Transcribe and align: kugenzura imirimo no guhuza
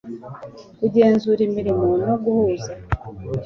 kugenzura 0.77 1.41
imirimo 1.47 1.85
no 2.05 2.15
guhuza 2.23 2.71